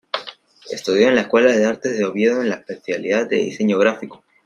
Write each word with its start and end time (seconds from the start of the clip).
Estudió 0.71 1.09
en 1.09 1.13
la 1.15 1.21
Escuela 1.21 1.51
de 1.51 1.63
Artes 1.63 1.95
de 1.95 2.05
Oviedo 2.05 2.41
en 2.41 2.49
la 2.49 2.55
especialidad 2.55 3.29
de 3.29 3.35
Diseño 3.35 3.77
Gráfico. 3.77 4.23